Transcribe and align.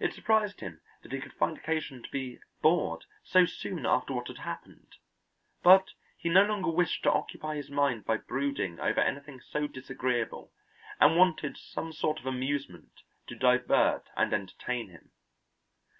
It 0.00 0.12
surprised 0.12 0.58
him 0.58 0.80
that 1.04 1.12
he 1.12 1.20
could 1.20 1.32
find 1.34 1.56
occasion 1.56 2.02
to 2.02 2.10
be 2.10 2.40
bored 2.60 3.04
so 3.22 3.44
soon 3.46 3.86
after 3.86 4.12
what 4.12 4.26
had 4.26 4.38
happened; 4.38 4.96
but 5.62 5.92
he 6.18 6.28
no 6.28 6.42
longer 6.44 6.70
wished 6.70 7.04
to 7.04 7.12
occupy 7.12 7.54
his 7.54 7.70
mind 7.70 8.04
by 8.04 8.16
brooding 8.16 8.80
over 8.80 8.98
anything 9.00 9.40
so 9.40 9.68
disagreeable 9.68 10.52
and 10.98 11.16
wanted 11.16 11.56
some 11.56 11.92
sort 11.92 12.18
of 12.18 12.26
amusement 12.26 13.02
to 13.28 13.36
divert 13.36 14.08
and 14.16 14.34
entertain 14.34 14.88
him. 14.88 15.12